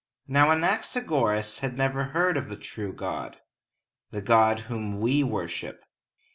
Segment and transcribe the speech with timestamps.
[0.27, 3.37] Now, Anaxagoras had never heard of the true God,
[4.09, 5.83] the God whom we worship.